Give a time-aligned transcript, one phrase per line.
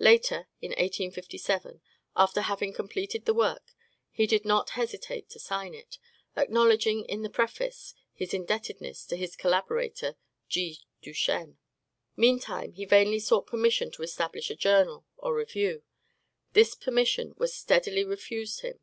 [0.00, 1.82] Later, in 1857,
[2.16, 3.76] after having completed the work,
[4.10, 5.98] he did not hesitate to sign it,
[6.36, 10.16] acknowledging in the preface his indebtedness to his collaborator,
[10.48, 10.80] G.
[11.00, 11.58] Duchene.
[12.16, 15.84] Meantime, he vainly sought permission to establish a journal, or review.
[16.54, 18.80] This permission was steadily refused him.